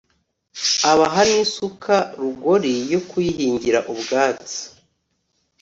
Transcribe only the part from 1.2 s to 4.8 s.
n’isuka rugori yo kuyihingira ubwatsi